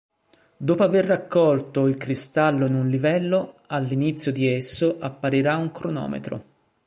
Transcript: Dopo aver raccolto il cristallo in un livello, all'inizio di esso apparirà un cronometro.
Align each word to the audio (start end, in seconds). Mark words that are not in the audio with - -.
Dopo 0.57 0.81
aver 0.81 1.05
raccolto 1.05 1.85
il 1.85 1.95
cristallo 1.95 2.65
in 2.65 2.73
un 2.73 2.89
livello, 2.89 3.57
all'inizio 3.67 4.31
di 4.31 4.47
esso 4.47 4.97
apparirà 4.99 5.57
un 5.57 5.69
cronometro. 5.71 6.43